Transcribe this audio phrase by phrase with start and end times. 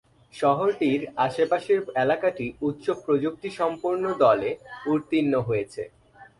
[0.33, 4.49] শহরটির আশেপাশের এলাকাটি উচ্চ-প্রযুক্তিসম্পন্ন দলে
[4.85, 5.81] উত্তীর্ণ হয়েছে।